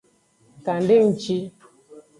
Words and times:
Kan 0.63 0.81
de 0.87 0.95
nji. 1.05 1.37